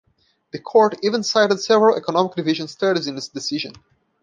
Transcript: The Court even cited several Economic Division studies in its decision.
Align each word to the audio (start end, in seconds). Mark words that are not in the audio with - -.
The 0.51 0.57
Court 0.57 0.95
even 1.03 1.21
cited 1.21 1.59
several 1.61 1.95
Economic 1.95 2.33
Division 2.35 2.67
studies 2.67 3.05
in 3.05 3.15
its 3.15 3.27
decision. 3.27 3.73